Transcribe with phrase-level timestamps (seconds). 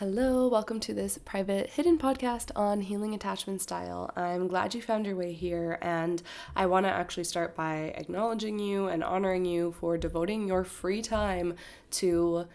[0.00, 4.10] Hello, welcome to this private hidden podcast on healing attachment style.
[4.16, 6.22] I'm glad you found your way here, and
[6.56, 11.02] I want to actually start by acknowledging you and honoring you for devoting your free
[11.02, 11.54] time
[11.90, 12.46] to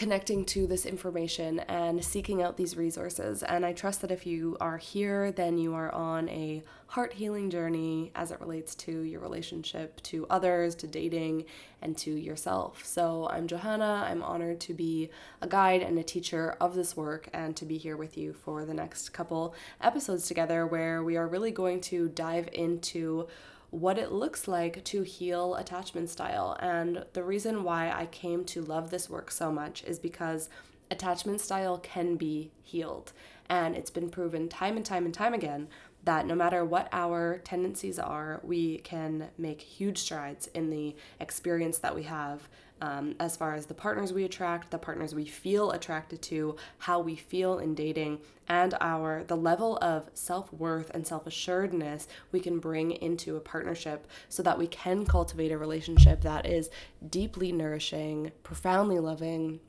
[0.00, 3.42] connecting to this information and seeking out these resources.
[3.42, 7.50] And I trust that if you are here, then you are on a heart healing
[7.50, 11.44] journey as it relates to your relationship to others, to dating,
[11.82, 12.82] and to yourself.
[12.82, 14.06] So I'm Johanna.
[14.08, 15.10] I'm honored to be
[15.42, 18.64] a guide and a teacher of this work and to be here with you for
[18.64, 23.28] the next couple episodes together where we are really going to dive into
[23.70, 26.56] what it looks like to heal attachment style.
[26.60, 30.48] And the reason why I came to love this work so much is because
[30.90, 33.12] attachment style can be healed.
[33.48, 35.68] And it's been proven time and time and time again
[36.04, 41.78] that no matter what our tendencies are, we can make huge strides in the experience
[41.78, 42.48] that we have
[42.80, 47.00] um, as far as the partners we attract, the partners we feel attracted to, how
[47.00, 52.90] we feel in dating, and our the level of self-worth and self-assuredness we can bring
[52.90, 56.70] into a partnership so that we can cultivate a relationship that is
[57.08, 59.60] deeply nourishing, profoundly loving,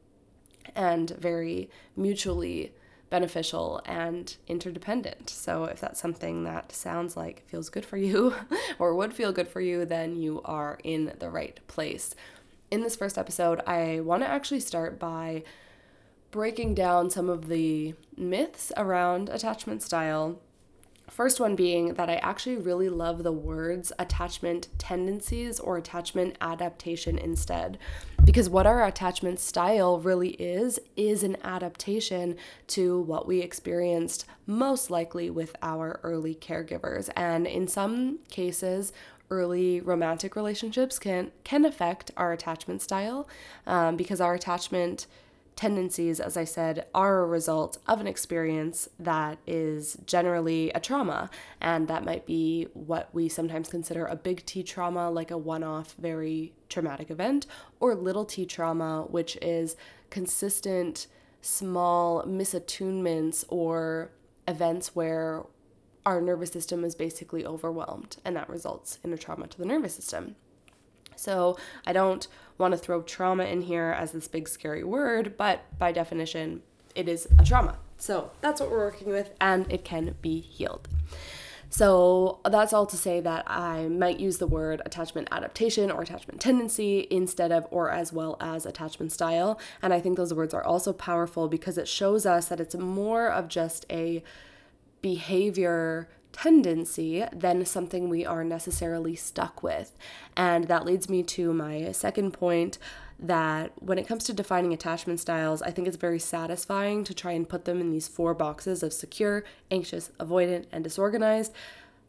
[0.76, 2.74] and very mutually
[3.10, 5.30] beneficial and interdependent.
[5.30, 8.34] So, if that's something that sounds like feels good for you
[8.80, 12.16] or would feel good for you, then you are in the right place
[12.72, 15.44] in this first episode, I want to actually start by
[16.32, 20.40] breaking down some of the myths around attachment style.
[21.10, 27.18] First one being that I actually really love the words attachment tendencies or attachment adaptation
[27.18, 27.78] instead.
[28.24, 34.90] Because what our attachment style really is, is an adaptation to what we experienced most
[34.90, 37.10] likely with our early caregivers.
[37.18, 38.94] And in some cases,
[39.32, 43.28] early romantic relationships can can affect our attachment style
[43.66, 45.08] um, because our attachment
[45.56, 51.30] tendencies as i said are a result of an experience that is generally a trauma.
[51.60, 55.96] And that might be what we sometimes consider a big t trauma like a one-off
[56.00, 57.48] very traumatic event
[57.80, 59.76] or little t trauma which is
[60.10, 61.08] consistent
[61.42, 64.12] small misattunements or
[64.48, 65.44] events where
[66.06, 69.96] our nervous system is basically overwhelmed, and that results in a trauma to the nervous
[69.96, 70.36] system.
[71.16, 75.62] So, I don't want to throw trauma in here as this big scary word, but
[75.78, 76.64] by definition,
[76.96, 77.78] it is a trauma.
[77.98, 80.88] So, that's what we're working with, and it can be healed.
[81.70, 86.42] So, that's all to say that I might use the word attachment adaptation or attachment
[86.42, 89.60] tendency instead of or as well as attachment style.
[89.82, 93.28] And I think those words are also powerful because it shows us that it's more
[93.28, 94.24] of just a
[95.02, 99.98] behavior tendency than something we are necessarily stuck with.
[100.36, 102.78] And that leads me to my second point
[103.20, 107.34] that when it comes to defining attachment styles, I think it's very satisfying to try
[107.34, 111.54] and put them in these four boxes of secure, anxious, avoidant, and disorganized.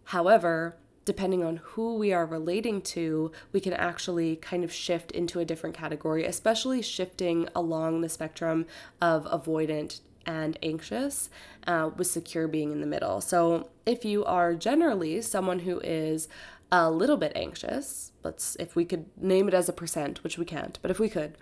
[0.05, 5.41] However, depending on who we are relating to, we can actually kind of shift into
[5.41, 8.67] a different category, especially shifting along the spectrum
[9.01, 11.31] of avoidant and anxious,
[11.67, 13.21] uh, with secure being in the middle.
[13.21, 16.29] So, if you are generally someone who is
[16.71, 20.45] a little bit anxious, let's if we could name it as a percent, which we
[20.45, 21.37] can't, but if we could,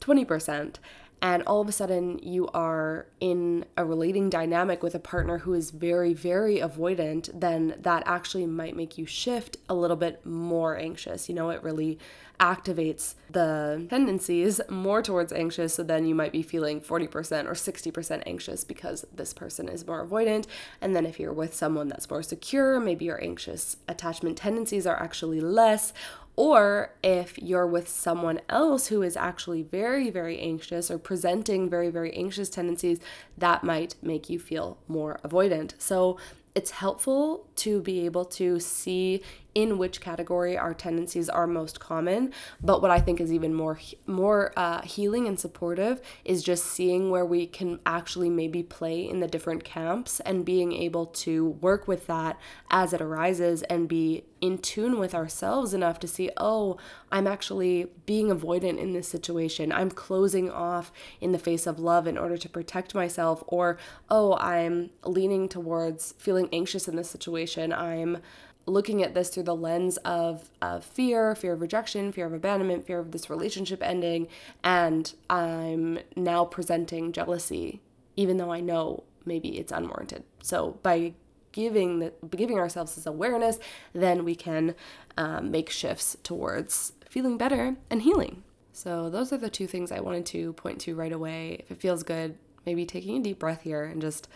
[0.00, 0.76] 20%,
[1.24, 5.54] and all of a sudden you are in a relating dynamic with a partner who
[5.54, 10.76] is very, very avoidant, then that actually might make you shift a little bit more
[10.76, 11.26] anxious.
[11.26, 11.98] You know, it really
[12.38, 15.72] activates the tendencies more towards anxious.
[15.72, 20.06] So then you might be feeling 40% or 60% anxious because this person is more
[20.06, 20.46] avoidant.
[20.82, 25.00] And then if you're with someone that's more secure, maybe your anxious attachment tendencies are
[25.00, 25.94] actually less
[26.36, 31.90] or if you're with someone else who is actually very, very anxious or presenting very,
[31.90, 32.98] very anxious tendencies,
[33.38, 35.74] that might make you feel more avoidant.
[35.78, 36.18] So
[36.54, 39.22] it's helpful to be able to see
[39.54, 42.32] in which category our tendencies are most common.
[42.62, 47.10] But what I think is even more more uh, healing and supportive is just seeing
[47.10, 51.86] where we can actually maybe play in the different camps and being able to work
[51.86, 52.38] with that
[52.70, 56.76] as it arises and be in tune with ourselves enough to see, oh,
[57.10, 59.72] I'm actually being avoidant in this situation.
[59.72, 63.78] I'm closing off in the face of love in order to protect myself, or
[64.10, 67.72] oh, I'm leaning towards feeling anxious in this situation.
[67.72, 68.18] I'm
[68.66, 72.86] looking at this through the lens of, of fear, fear of rejection, fear of abandonment,
[72.86, 74.28] fear of this relationship ending,
[74.62, 77.80] and I'm now presenting jealousy,
[78.16, 80.24] even though I know maybe it's unwarranted.
[80.42, 81.14] So by
[81.52, 83.58] giving the giving ourselves this awareness,
[83.92, 84.74] then we can
[85.16, 88.42] um, make shifts towards feeling better and healing.
[88.72, 91.60] So those are the two things I wanted to point to right away.
[91.60, 92.36] If it feels good,
[92.66, 94.28] maybe taking a deep breath here and just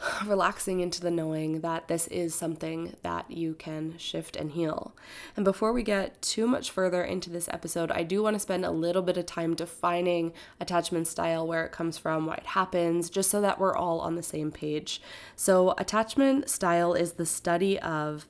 [0.26, 4.94] relaxing into the knowing that this is something that you can shift and heal.
[5.36, 8.64] And before we get too much further into this episode, I do want to spend
[8.64, 13.10] a little bit of time defining attachment style, where it comes from, why it happens,
[13.10, 15.00] just so that we're all on the same page.
[15.36, 18.26] So, attachment style is the study of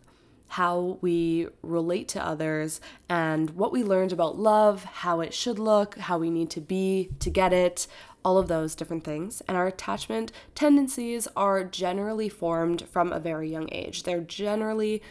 [0.53, 2.79] how we relate to others
[3.09, 7.09] and what we learned about love, how it should look, how we need to be
[7.21, 7.87] to get it,
[8.25, 9.43] all of those different things.
[9.49, 14.03] And our attachment tendencies are generally formed from a very young age.
[14.03, 15.03] They're generally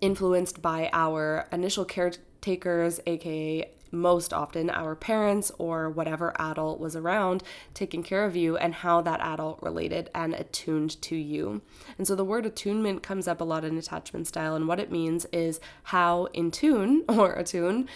[0.00, 7.42] influenced by our initial caretakers, aka most often our parents or whatever adult was around
[7.74, 11.60] taking care of you and how that adult related and attuned to you.
[11.98, 14.90] And so the word attunement comes up a lot in attachment style, and what it
[14.90, 17.88] means is how in tune or attune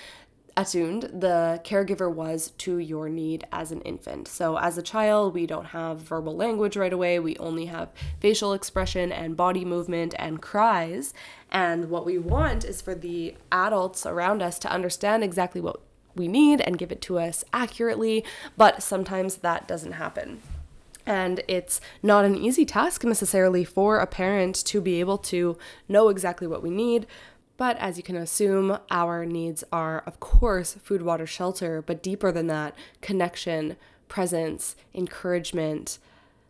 [0.57, 4.29] attuned the caregiver was to your need as an infant.
[4.29, 8.53] So, as a child, we don't have verbal language right away, we only have facial
[8.53, 11.13] expression and body movement and cries.
[11.51, 15.81] And what we want is for the adults around us to understand exactly what
[16.15, 18.25] we need and give it to us accurately,
[18.57, 20.41] but sometimes that doesn't happen.
[21.05, 25.57] And it's not an easy task necessarily for a parent to be able to
[25.89, 27.07] know exactly what we need,
[27.57, 32.31] but as you can assume, our needs are, of course, food, water, shelter, but deeper
[32.31, 33.77] than that, connection,
[34.09, 35.99] presence, encouragement,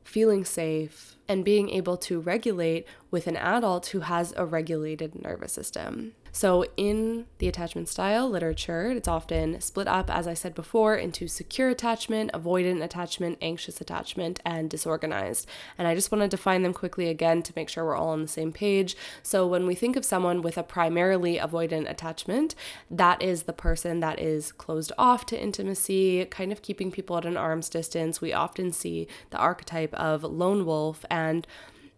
[0.04, 5.52] feeling safe, and being able to regulate with an adult who has a regulated nervous
[5.52, 6.12] system.
[6.36, 11.28] So, in the attachment style literature, it's often split up, as I said before, into
[11.28, 15.48] secure attachment, avoidant attachment, anxious attachment, and disorganized.
[15.78, 18.20] And I just want to define them quickly again to make sure we're all on
[18.20, 18.98] the same page.
[19.22, 22.54] So, when we think of someone with a primarily avoidant attachment,
[22.90, 27.24] that is the person that is closed off to intimacy, kind of keeping people at
[27.24, 28.20] an arm's distance.
[28.20, 31.46] We often see the archetype of lone wolf and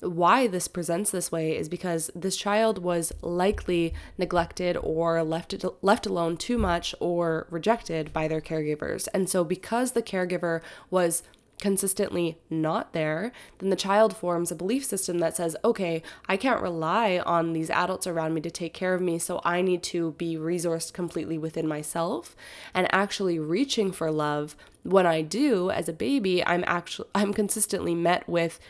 [0.01, 6.07] why this presents this way is because this child was likely neglected or left left
[6.07, 9.09] alone too much or rejected by their caregivers.
[9.13, 10.61] And so because the caregiver
[10.91, 11.23] was
[11.61, 16.63] consistently not there, then the child forms a belief system that says, okay, I can't
[16.63, 20.13] rely on these adults around me to take care of me, so I need to
[20.13, 22.37] be resourced completely within myself
[22.75, 24.57] and actually reaching for love.
[24.85, 28.61] When I do as a baby, I'm actually I'm consistently met with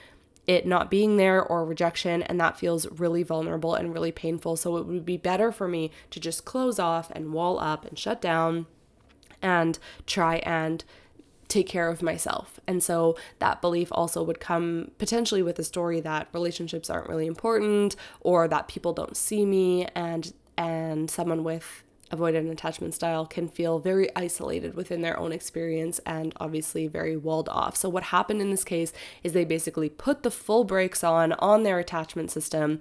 [0.48, 4.56] it not being there or rejection, and that feels really vulnerable and really painful.
[4.56, 7.96] So it would be better for me to just close off and wall up and
[7.96, 8.66] shut down
[9.42, 10.84] and try and
[11.48, 12.58] take care of myself.
[12.66, 17.26] And so that belief also would come potentially with a story that relationships aren't really
[17.26, 23.48] important or that people don't see me and and someone with avoidant attachment style can
[23.48, 27.76] feel very isolated within their own experience and obviously very walled off.
[27.76, 31.62] So what happened in this case is they basically put the full brakes on on
[31.62, 32.80] their attachment system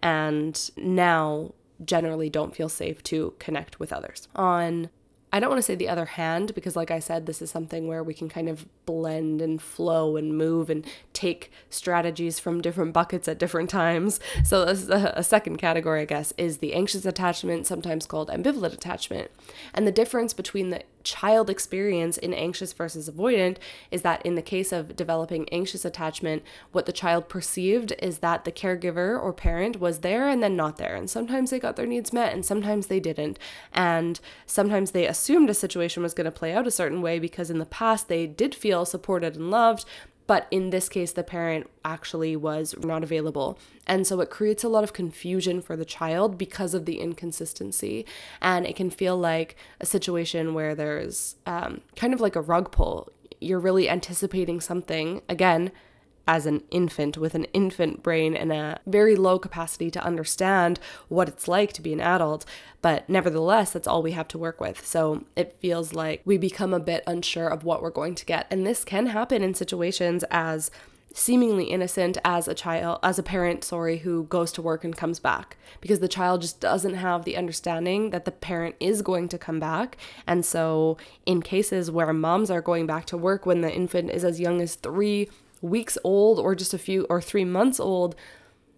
[0.00, 1.52] and now
[1.84, 4.28] generally don't feel safe to connect with others.
[4.34, 4.90] On
[5.34, 7.88] I don't want to say the other hand because, like I said, this is something
[7.88, 12.92] where we can kind of blend and flow and move and take strategies from different
[12.92, 14.20] buckets at different times.
[14.44, 19.32] So, a, a second category, I guess, is the anxious attachment, sometimes called ambivalent attachment.
[19.74, 23.58] And the difference between the child experience in anxious versus avoidant
[23.90, 26.42] is that in the case of developing anxious attachment,
[26.72, 30.76] what the child perceived is that the caregiver or parent was there and then not
[30.78, 30.96] there.
[30.96, 33.38] And sometimes they got their needs met and sometimes they didn't.
[33.72, 37.50] And sometimes they assumed a situation was going to play out a certain way because
[37.50, 39.84] in the past they did feel supported and loved,
[40.26, 43.58] but in this case, the parent actually was not available.
[43.86, 48.06] And so it creates a lot of confusion for the child because of the inconsistency.
[48.40, 52.72] And it can feel like a situation where there's um, kind of like a rug
[52.72, 53.10] pull.
[53.40, 55.70] You're really anticipating something, again,
[56.26, 61.28] as an infant with an infant brain and a very low capacity to understand what
[61.28, 62.44] it's like to be an adult.
[62.82, 64.86] But nevertheless, that's all we have to work with.
[64.86, 68.46] So it feels like we become a bit unsure of what we're going to get.
[68.50, 70.70] And this can happen in situations as
[71.16, 75.20] seemingly innocent as a child as a parent sorry who goes to work and comes
[75.20, 79.38] back because the child just doesn't have the understanding that the parent is going to
[79.38, 83.72] come back and so in cases where moms are going back to work when the
[83.72, 85.28] infant is as young as 3
[85.64, 88.14] weeks old or just a few or three months old,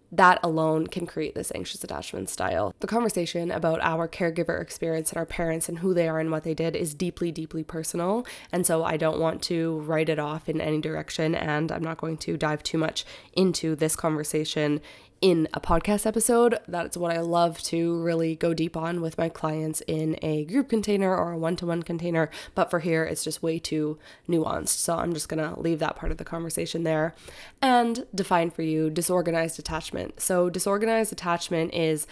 [0.09, 2.73] that alone can create this anxious attachment style.
[2.79, 6.43] The conversation about our caregiver experience and our parents and who they are and what
[6.43, 8.25] they did is deeply, deeply personal.
[8.51, 11.35] And so I don't want to write it off in any direction.
[11.35, 14.79] And I'm not going to dive too much into this conversation
[15.21, 16.59] in a podcast episode.
[16.67, 20.69] That's what I love to really go deep on with my clients in a group
[20.69, 22.29] container or a one to one container.
[22.55, 23.97] But for here, it's just way too
[24.27, 24.69] nuanced.
[24.69, 27.15] So I'm just going to leave that part of the conversation there
[27.61, 30.21] and define for you disorganized attachment.
[30.21, 32.07] So, disorganized attachment is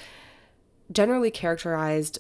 [0.92, 2.20] generally characterized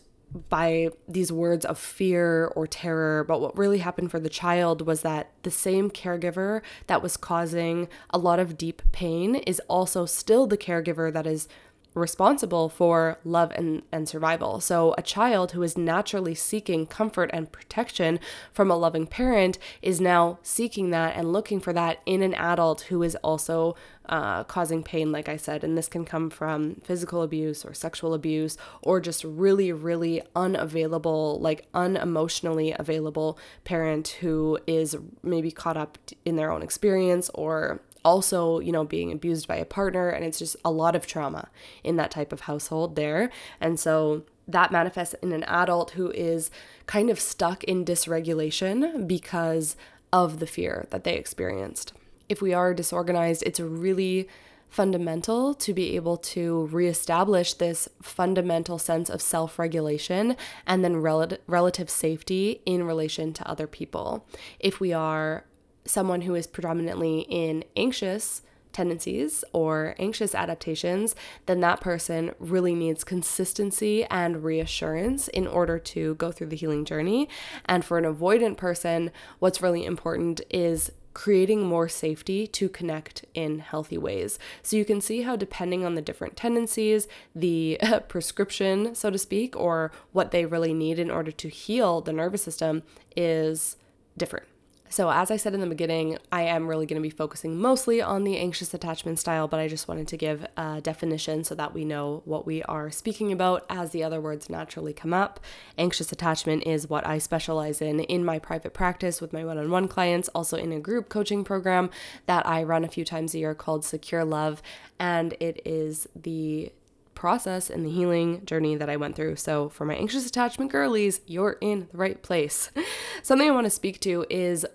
[0.49, 3.23] by these words of fear or terror.
[3.23, 7.87] But what really happened for the child was that the same caregiver that was causing
[8.09, 11.47] a lot of deep pain is also still the caregiver that is
[11.95, 14.59] responsible for love and, and survival.
[14.59, 18.19] So, a child who is naturally seeking comfort and protection
[18.51, 22.81] from a loving parent is now seeking that and looking for that in an adult
[22.81, 23.75] who is also
[24.09, 25.63] uh, causing pain, like I said.
[25.63, 31.39] And this can come from physical abuse or sexual abuse or just really, really unavailable,
[31.39, 38.59] like unemotionally available parent who is maybe caught up in their own experience or also,
[38.59, 40.09] you know, being abused by a partner.
[40.09, 41.49] And it's just a lot of trauma
[41.83, 43.31] in that type of household there.
[43.59, 46.51] And so that manifests in an adult who is
[46.85, 49.75] kind of stuck in dysregulation because
[50.13, 51.93] of the fear that they experienced.
[52.29, 54.27] If we are disorganized, it's really
[54.69, 61.37] fundamental to be able to reestablish this fundamental sense of self regulation and then rel-
[61.47, 64.25] relative safety in relation to other people.
[64.59, 65.45] If we are
[65.85, 68.41] someone who is predominantly in anxious
[68.73, 71.15] tendencies or anxious adaptations,
[71.45, 76.83] then that person really needs consistency and reassurance in order to go through the healing
[76.83, 77.29] journey.
[77.65, 83.59] And for an avoidant person, what's really important is creating more safety to connect in
[83.59, 84.37] healthy ways.
[84.61, 89.55] So you can see how, depending on the different tendencies, the prescription, so to speak,
[89.55, 92.83] or what they really need in order to heal the nervous system
[93.15, 93.77] is
[94.17, 94.45] different.
[94.87, 98.01] So, as I said in the beginning, I am really going to be focusing mostly
[98.01, 101.73] on the anxious attachment style, but I just wanted to give a definition so that
[101.73, 105.39] we know what we are speaking about as the other words naturally come up.
[105.77, 109.71] Anxious attachment is what I specialize in in my private practice with my one on
[109.71, 111.89] one clients, also in a group coaching program
[112.27, 114.61] that I run a few times a year called Secure Love.
[114.99, 116.71] And it is the
[117.15, 119.37] process and the healing journey that I went through.
[119.37, 122.69] So, for my anxious attachment girlies, you're in the right place.
[123.23, 124.65] Something I want to speak to is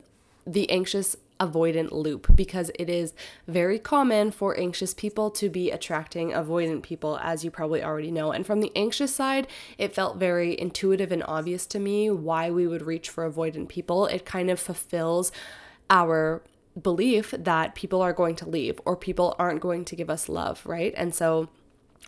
[0.47, 3.15] the anxious avoidant loop because it is
[3.49, 8.31] very common for anxious people to be attracting avoidant people, as you probably already know.
[8.31, 9.47] And from the anxious side,
[9.79, 14.07] it felt very intuitive and obvious to me why we would reach for avoidant people.
[14.07, 15.33] It kind of fulfills
[15.89, 16.43] our
[16.81, 20.65] belief that people are going to leave or people aren't going to give us love,
[20.65, 20.95] right?
[20.97, 21.49] And so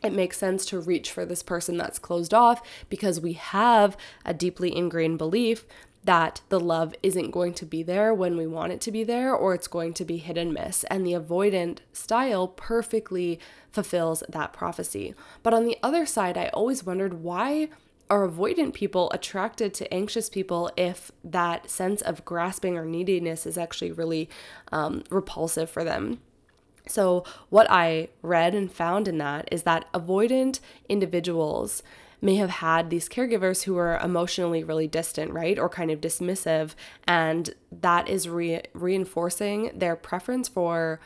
[0.02, 4.34] it makes sense to reach for this person that's closed off because we have a
[4.34, 5.64] deeply ingrained belief
[6.04, 9.32] that the love isn't going to be there when we want it to be there
[9.32, 10.84] or it's going to be hit and miss.
[10.84, 13.38] And the avoidant style perfectly
[13.70, 15.14] fulfills that prophecy.
[15.42, 17.68] But on the other side, I always wondered why
[18.11, 23.56] are avoidant people attracted to anxious people if that sense of grasping or neediness is
[23.56, 24.28] actually really
[24.72, 26.18] um, repulsive for them?
[26.86, 31.82] So, what I read and found in that is that avoidant individuals
[32.20, 35.58] may have had these caregivers who were emotionally really distant, right?
[35.58, 36.74] Or kind of dismissive.
[37.06, 41.00] And that is re- reinforcing their preference for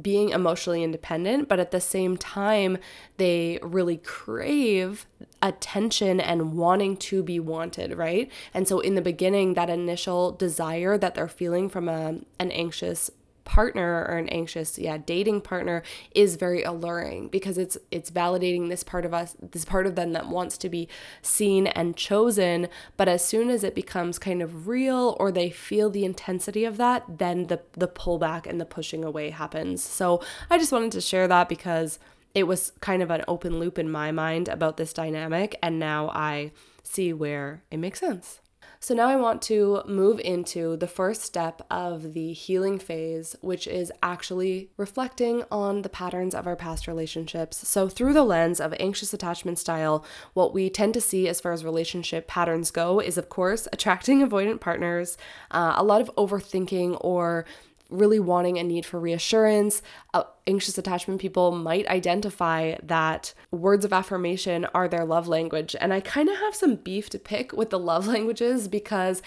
[0.00, 2.78] being emotionally independent, but at the same time,
[3.18, 5.06] they really crave
[5.42, 8.30] attention and wanting to be wanted, right?
[8.54, 13.10] And so, in the beginning, that initial desire that they're feeling from a, an anxious
[13.44, 15.82] partner or an anxious yeah dating partner
[16.14, 20.12] is very alluring because it's it's validating this part of us this part of them
[20.12, 20.88] that wants to be
[21.22, 22.68] seen and chosen.
[22.96, 26.76] But as soon as it becomes kind of real or they feel the intensity of
[26.76, 29.82] that then the the pullback and the pushing away happens.
[29.82, 31.98] So i just wanted to share that because
[32.34, 35.58] it was kind of an open loop in my mind about this dynamic.
[35.62, 38.41] And now i see where it makes sense
[38.82, 43.68] so now I want to move into the first step of the healing phase, which
[43.68, 47.68] is actually reflecting on the patterns of our past relationships.
[47.68, 51.52] So, through the lens of anxious attachment style, what we tend to see as far
[51.52, 55.16] as relationship patterns go is, of course, attracting avoidant partners,
[55.52, 57.44] uh, a lot of overthinking or
[57.92, 59.82] really wanting a need for reassurance.
[60.14, 65.76] Uh, anxious attachment people might identify that words of affirmation are their love language.
[65.80, 69.22] And I kind of have some beef to pick with the love languages because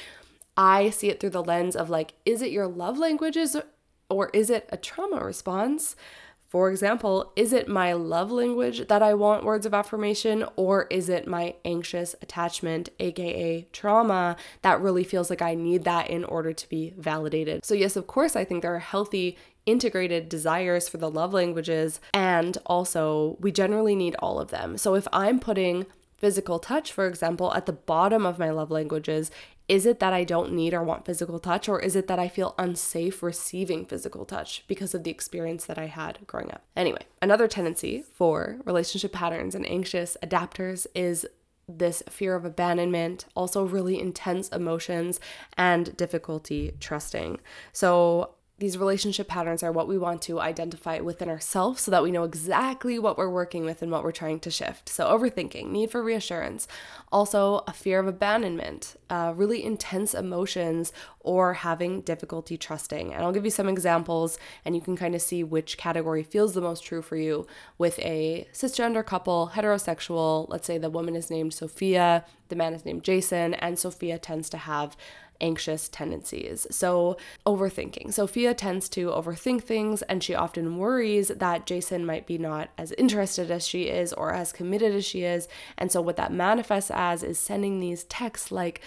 [0.57, 3.55] I see it through the lens of like, is it your love languages
[4.09, 5.95] or is it a trauma response?
[6.47, 11.09] For example, is it my love language that I want words of affirmation, or is
[11.09, 16.53] it my anxious attachment, aka trauma, that really feels like I need that in order
[16.53, 17.65] to be validated?
[17.65, 21.99] So, yes, of course, I think there are healthy integrated desires for the love languages,
[22.13, 24.77] and also we generally need all of them.
[24.77, 25.87] So if I'm putting
[26.17, 29.31] physical touch, for example, at the bottom of my love languages,
[29.67, 32.27] is it that I don't need or want physical touch, or is it that I
[32.27, 36.63] feel unsafe receiving physical touch because of the experience that I had growing up?
[36.75, 41.25] Anyway, another tendency for relationship patterns and anxious adapters is
[41.67, 45.19] this fear of abandonment, also really intense emotions,
[45.57, 47.39] and difficulty trusting.
[47.71, 52.11] So, these relationship patterns are what we want to identify within ourselves so that we
[52.11, 54.87] know exactly what we're working with and what we're trying to shift.
[54.87, 56.65] So, overthinking, need for reassurance,
[57.11, 63.13] also a fear of abandonment, uh, really intense emotions, or having difficulty trusting.
[63.13, 66.53] And I'll give you some examples and you can kind of see which category feels
[66.53, 67.47] the most true for you
[67.77, 70.47] with a cisgender couple, heterosexual.
[70.47, 74.49] Let's say the woman is named Sophia, the man is named Jason, and Sophia tends
[74.51, 74.95] to have
[75.41, 76.67] anxious tendencies.
[76.71, 78.13] So, overthinking.
[78.13, 82.91] Sophia tends to overthink things and she often worries that Jason might be not as
[82.93, 85.47] interested as she is or as committed as she is.
[85.77, 88.81] And so, what that manifests as is sending these texts like,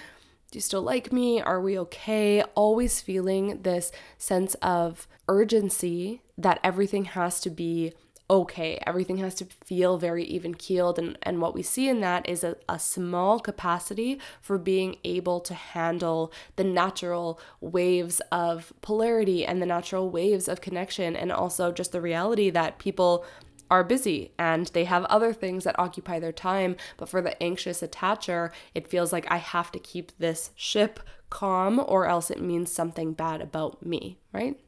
[0.50, 1.42] do you still like me?
[1.42, 2.42] Are we okay?
[2.54, 7.92] Always feeling this sense of urgency that everything has to be
[8.30, 8.82] okay.
[8.86, 10.98] Everything has to feel very even keeled.
[10.98, 15.40] And, and what we see in that is a, a small capacity for being able
[15.40, 21.72] to handle the natural waves of polarity and the natural waves of connection, and also
[21.72, 23.24] just the reality that people
[23.70, 26.76] are busy and they have other things that occupy their time.
[26.96, 31.78] But for the anxious attacher, it feels like I have to keep this ship calm
[31.78, 34.58] or else it means something bad about me, right?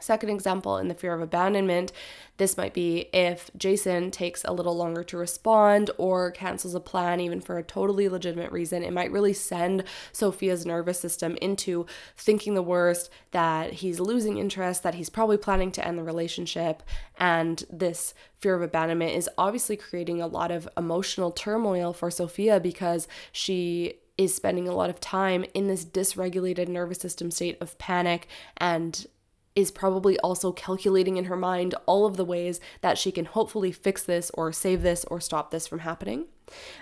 [0.00, 1.92] Second example, in the fear of abandonment,
[2.38, 7.20] this might be if Jason takes a little longer to respond or cancels a plan,
[7.20, 8.82] even for a totally legitimate reason.
[8.82, 14.82] It might really send Sophia's nervous system into thinking the worst, that he's losing interest,
[14.82, 16.82] that he's probably planning to end the relationship.
[17.18, 22.58] And this fear of abandonment is obviously creating a lot of emotional turmoil for Sophia
[22.58, 27.76] because she is spending a lot of time in this dysregulated nervous system state of
[27.78, 28.28] panic
[28.58, 29.06] and
[29.54, 33.72] is probably also calculating in her mind all of the ways that she can hopefully
[33.72, 36.26] fix this or save this or stop this from happening.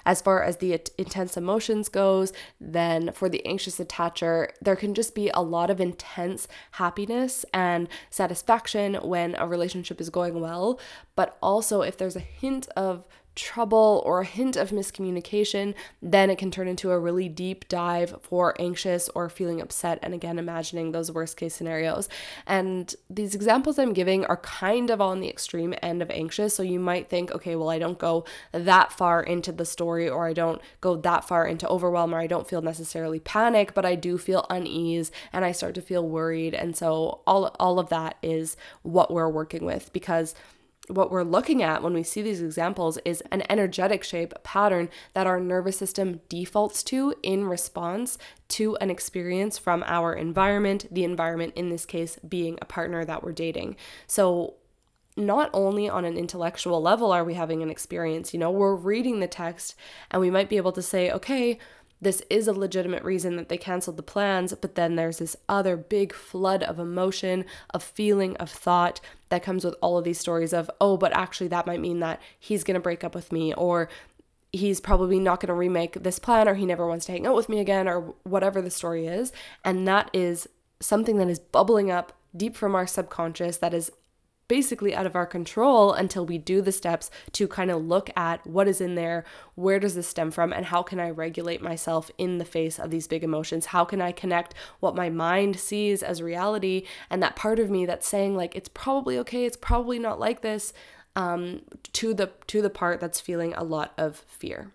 [0.04, 5.14] As far as the intense emotions goes, then for the anxious attacher, there can just
[5.14, 10.80] be a lot of intense happiness and satisfaction when a relationship is going well,
[11.16, 13.06] but also if there's a hint of
[13.38, 18.16] trouble or a hint of miscommunication, then it can turn into a really deep dive
[18.20, 19.98] for anxious or feeling upset.
[20.02, 22.08] And again, imagining those worst case scenarios.
[22.46, 26.54] And these examples I'm giving are kind of on the extreme end of anxious.
[26.54, 30.26] So you might think, okay, well, I don't go that far into the story, or
[30.26, 33.94] I don't go that far into overwhelm, or I don't feel necessarily panic, but I
[33.94, 36.54] do feel unease and I start to feel worried.
[36.54, 40.34] And so all, all of that is what we're working with because
[40.88, 45.26] what we're looking at when we see these examples is an energetic shape pattern that
[45.26, 48.18] our nervous system defaults to in response
[48.48, 53.22] to an experience from our environment, the environment in this case being a partner that
[53.22, 53.76] we're dating.
[54.06, 54.54] So,
[55.18, 59.20] not only on an intellectual level are we having an experience, you know, we're reading
[59.20, 59.74] the text
[60.10, 61.58] and we might be able to say, okay,
[62.00, 65.76] this is a legitimate reason that they canceled the plans, but then there's this other
[65.76, 69.00] big flood of emotion, of feeling, of thought
[69.30, 72.22] that comes with all of these stories of, oh, but actually that might mean that
[72.38, 73.88] he's to break up with me or
[74.52, 77.48] he's probably not to remake this plan or he never wants to hang out with
[77.48, 79.32] me again or whatever the story is.
[79.64, 80.48] And that is
[80.80, 83.90] something that is bubbling up deep from our subconscious that is
[84.48, 88.44] basically out of our control until we do the steps to kind of look at
[88.46, 92.10] what is in there, where does this stem from, and how can I regulate myself
[92.18, 93.66] in the face of these big emotions?
[93.66, 97.86] How can I connect what my mind sees as reality and that part of me
[97.86, 100.72] that's saying like it's probably okay, it's probably not like this,
[101.14, 104.72] um, to the to the part that's feeling a lot of fear.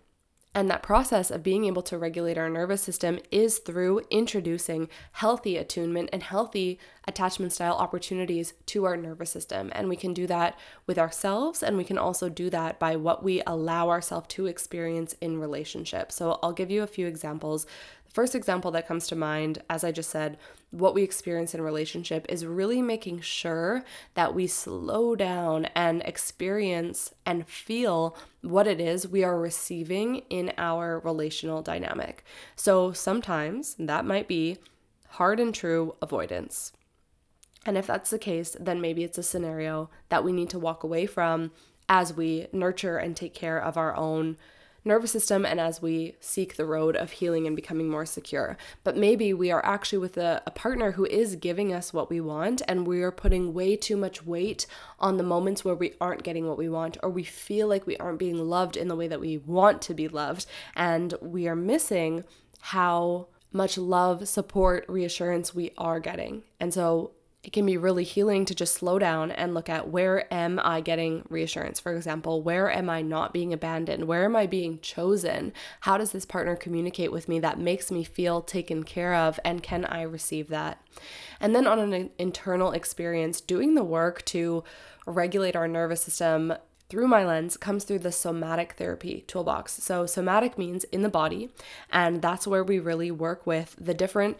[0.55, 5.57] And that process of being able to regulate our nervous system is through introducing healthy
[5.57, 9.71] attunement and healthy attachment style opportunities to our nervous system.
[9.73, 13.23] And we can do that with ourselves, and we can also do that by what
[13.23, 16.15] we allow ourselves to experience in relationships.
[16.15, 17.65] So I'll give you a few examples
[18.13, 20.37] First example that comes to mind, as I just said,
[20.69, 27.11] what we experience in relationship is really making sure that we slow down and experience
[27.25, 32.23] and feel what it is we are receiving in our relational dynamic.
[32.55, 34.57] So sometimes that might be
[35.09, 36.71] hard and true avoidance.
[37.65, 40.83] And if that's the case, then maybe it's a scenario that we need to walk
[40.83, 41.51] away from
[41.89, 44.37] as we nurture and take care of our own
[44.85, 48.57] nervous system and as we seek the road of healing and becoming more secure.
[48.83, 52.19] But maybe we are actually with a, a partner who is giving us what we
[52.19, 54.67] want and we are putting way too much weight
[54.99, 57.97] on the moments where we aren't getting what we want or we feel like we
[57.97, 61.55] aren't being loved in the way that we want to be loved and we are
[61.55, 62.23] missing
[62.59, 66.43] how much love, support, reassurance we are getting.
[66.59, 67.11] And so
[67.43, 70.79] it can be really healing to just slow down and look at where am I
[70.79, 71.77] getting reassurance?
[71.77, 74.05] For example, where am I not being abandoned?
[74.05, 75.51] Where am I being chosen?
[75.81, 79.41] How does this partner communicate with me that makes me feel taken care of?
[79.43, 80.81] And can I receive that?
[81.41, 84.63] And then on an internal experience, doing the work to
[85.05, 86.53] regulate our nervous system
[86.87, 89.83] through my lens comes through the somatic therapy toolbox.
[89.83, 91.49] So, somatic means in the body,
[91.91, 94.37] and that's where we really work with the different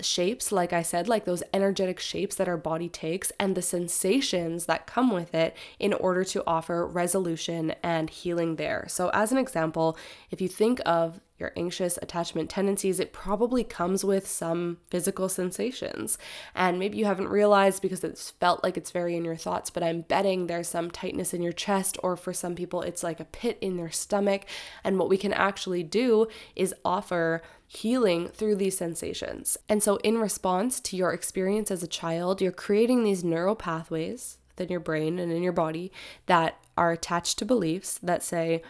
[0.00, 4.66] shapes, like I said, like those energetic shapes that our body takes and the sensations
[4.66, 8.86] that come with it in order to offer resolution and healing there.
[8.88, 9.96] So, as an example,
[10.30, 16.16] if you think of your anxious attachment tendencies, it probably comes with some physical sensations.
[16.54, 19.82] And maybe you haven't realized because it's felt like it's very in your thoughts, but
[19.82, 23.26] I'm betting there's some tightness in your chest, or for some people, it's like a
[23.26, 24.46] pit in their stomach.
[24.82, 29.58] And what we can actually do is offer healing through these sensations.
[29.68, 34.38] And so, in response to your experience as a child, you're creating these neural pathways
[34.50, 35.90] within your brain and in your body
[36.26, 38.62] that are attached to beliefs that say,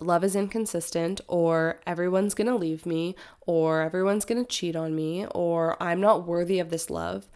[0.00, 5.80] love is inconsistent, or everyone's gonna leave me, or everyone's gonna cheat on me, or
[5.82, 7.28] I'm not worthy of this love.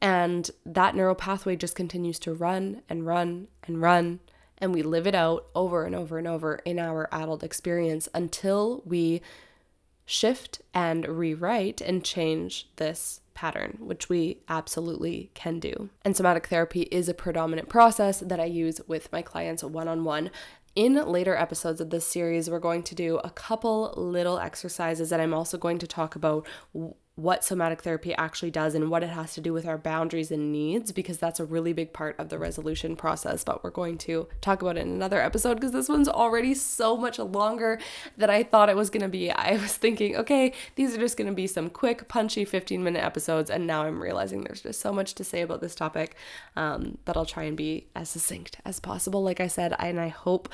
[0.00, 4.20] And that neural pathway just continues to run and run and run.
[4.58, 8.82] And we live it out over and over and over in our adult experience until
[8.84, 9.22] we
[10.06, 15.88] shift and rewrite and change this pattern, which we absolutely can do.
[16.04, 20.04] And somatic therapy is a predominant process that I use with my clients one on
[20.04, 20.30] one.
[20.74, 25.20] In later episodes of this series, we're going to do a couple little exercises that
[25.20, 26.48] I'm also going to talk about
[27.16, 30.50] what somatic therapy actually does and what it has to do with our boundaries and
[30.50, 34.26] needs because that's a really big part of the resolution process but we're going to
[34.40, 37.78] talk about it in another episode because this one's already so much longer
[38.16, 39.30] than I thought it was going to be.
[39.30, 43.04] I was thinking, okay, these are just going to be some quick punchy 15 minute
[43.04, 46.16] episodes and now I'm realizing there's just so much to say about this topic
[46.56, 50.08] um, but I'll try and be as succinct as possible like I said and I
[50.08, 50.48] hope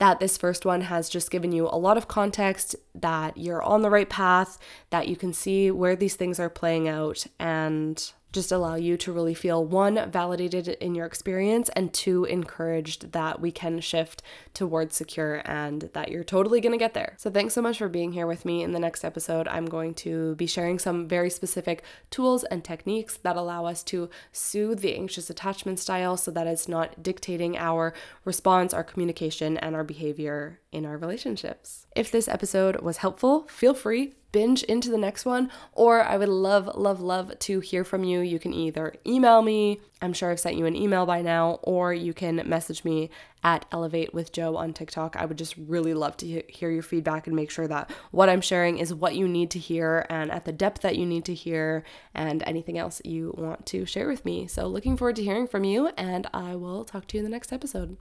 [0.00, 3.82] that this first one has just given you a lot of context that you're on
[3.82, 8.52] the right path, that you can see where these things are playing out, and just
[8.52, 13.50] allow you to really feel one, validated in your experience, and two, encouraged that we
[13.50, 14.22] can shift
[14.54, 17.14] towards secure and that you're totally gonna get there.
[17.16, 18.62] So, thanks so much for being here with me.
[18.62, 23.16] In the next episode, I'm going to be sharing some very specific tools and techniques
[23.16, 27.92] that allow us to soothe the anxious attachment style so that it's not dictating our
[28.24, 31.86] response, our communication, and our behavior in our relationships.
[31.96, 36.28] If this episode was helpful, feel free binge into the next one, or I would
[36.28, 38.20] love, love, love to hear from you.
[38.20, 41.92] You can either email me, I'm sure I've sent you an email by now, or
[41.92, 43.10] you can message me
[43.42, 45.16] at Elevate with Joe on TikTok.
[45.16, 48.40] I would just really love to hear your feedback and make sure that what I'm
[48.40, 51.34] sharing is what you need to hear and at the depth that you need to
[51.34, 51.82] hear,
[52.14, 54.46] and anything else you want to share with me.
[54.46, 57.30] So, looking forward to hearing from you, and I will talk to you in the
[57.30, 57.96] next episode.